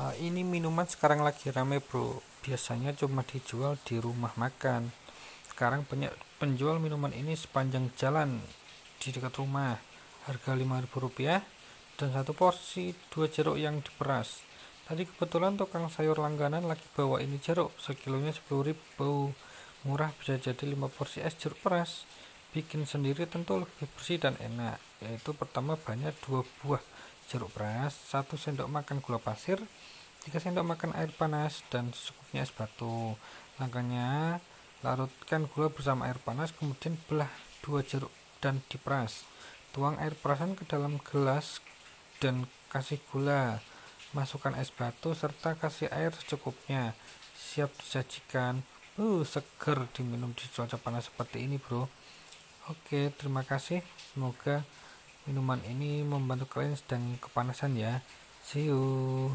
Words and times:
Uh, 0.00 0.16
ini 0.16 0.40
minuman 0.40 0.88
sekarang 0.88 1.20
lagi 1.20 1.52
rame 1.52 1.76
bro. 1.76 2.24
Biasanya 2.40 2.96
cuma 2.96 3.20
dijual 3.20 3.76
di 3.84 4.00
rumah 4.00 4.32
makan. 4.32 4.88
Sekarang 5.44 5.84
banyak 5.84 6.08
penjual 6.40 6.80
minuman 6.80 7.12
ini 7.12 7.36
sepanjang 7.36 7.92
jalan 8.00 8.40
di 8.96 9.12
dekat 9.12 9.36
rumah. 9.36 9.76
Harga 10.24 10.56
Rp5.000 10.56 11.20
dan 12.00 12.16
satu 12.16 12.32
porsi 12.32 12.96
dua 13.12 13.28
jeruk 13.28 13.60
yang 13.60 13.84
diperas. 13.84 14.40
Tadi 14.88 15.04
kebetulan 15.04 15.60
tukang 15.60 15.92
sayur 15.92 16.16
langganan 16.16 16.64
lagi 16.64 16.88
bawa 16.96 17.20
ini 17.20 17.36
jeruk 17.36 17.76
sekilonya 17.76 18.32
10.000 18.32 18.72
murah 19.84 20.16
bisa 20.16 20.40
jadi 20.40 20.64
5 20.64 20.96
porsi 20.96 21.20
es 21.20 21.36
jeruk 21.36 21.60
peras 21.60 22.08
bikin 22.50 22.86
sendiri 22.86 23.26
tentu 23.30 23.62
lebih 23.62 23.86
bersih 23.94 24.18
dan 24.18 24.34
enak 24.42 24.78
yaitu 25.00 25.32
pertama 25.32 25.80
banyak 25.80 26.12
dua 26.26 26.44
buah 26.60 26.82
jeruk 27.30 27.54
peras, 27.54 27.94
1 28.10 28.26
sendok 28.34 28.66
makan 28.66 28.98
gula 28.98 29.22
pasir, 29.22 29.62
3 30.26 30.42
sendok 30.42 30.66
makan 30.66 30.90
air 30.98 31.14
panas, 31.14 31.62
dan 31.70 31.94
secukupnya 31.94 32.42
es 32.42 32.50
batu. 32.50 33.14
Langkahnya, 33.62 34.42
larutkan 34.82 35.46
gula 35.46 35.70
bersama 35.70 36.10
air 36.10 36.18
panas, 36.18 36.50
kemudian 36.50 36.98
belah 37.06 37.30
dua 37.62 37.86
jeruk 37.86 38.10
dan 38.42 38.58
diperas. 38.66 39.22
Tuang 39.70 39.94
air 40.02 40.18
perasan 40.18 40.58
ke 40.58 40.66
dalam 40.66 40.98
gelas 41.06 41.62
dan 42.18 42.50
kasih 42.74 42.98
gula. 43.14 43.62
Masukkan 44.10 44.58
es 44.58 44.74
batu 44.74 45.14
serta 45.14 45.54
kasih 45.54 45.86
air 45.94 46.10
secukupnya. 46.10 46.98
Siap 47.38 47.70
disajikan. 47.78 48.66
Uh, 48.98 49.22
seger 49.22 49.86
diminum 49.94 50.34
di 50.34 50.44
cuaca 50.50 50.74
panas 50.76 51.06
seperti 51.06 51.46
ini, 51.46 51.62
bro. 51.62 51.86
Oke, 52.70 53.10
terima 53.18 53.42
kasih. 53.42 53.82
Semoga 54.14 54.62
minuman 55.28 55.60
ini 55.68 56.00
membantu 56.06 56.58
kalian 56.58 56.78
sedang 56.78 57.02
kepanasan 57.20 57.76
ya 57.76 58.00
see 58.42 58.66
you 58.72 59.30